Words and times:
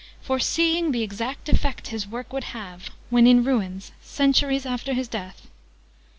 "Foreseeing 0.19 0.91
the 0.93 1.03
exact 1.03 1.47
effect 1.47 1.89
his 1.89 2.07
work 2.07 2.33
would 2.33 2.45
have, 2.57 2.89
when 3.11 3.27
in 3.27 3.43
ruins, 3.43 3.91
centuries 4.01 4.65
after 4.65 4.93
his 4.93 5.07
death!" 5.07 5.45